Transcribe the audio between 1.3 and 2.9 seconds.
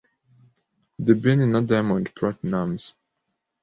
na Diamond Platnumz